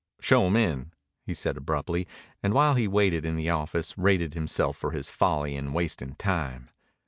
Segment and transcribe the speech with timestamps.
[0.19, 0.93] "Show him in,"
[1.27, 2.07] he said abruptly,
[2.41, 6.71] and while he waited in the office rated himself for his folly in wasting time.